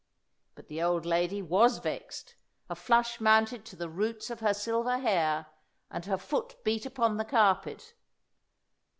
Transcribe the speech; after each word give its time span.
But 0.55 0.67
the 0.67 0.81
old 0.81 1.05
lady 1.05 1.43
was 1.43 1.77
vexed; 1.77 2.33
a 2.71 2.75
flush 2.75 3.19
mounted 3.21 3.63
to 3.65 3.75
the 3.75 3.87
roots 3.87 4.31
of 4.31 4.39
her 4.39 4.51
silver 4.55 4.97
hair, 4.97 5.45
and 5.91 6.05
her 6.07 6.17
foot 6.17 6.55
beat 6.63 6.87
upon 6.87 7.17
the 7.17 7.25
carpet. 7.25 7.93